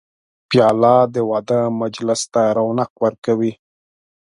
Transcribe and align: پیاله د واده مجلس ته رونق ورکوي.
پیاله 0.49 0.95
د 1.13 1.15
واده 1.29 1.59
مجلس 1.81 2.21
ته 2.33 2.41
رونق 2.57 2.91
ورکوي. 3.03 3.53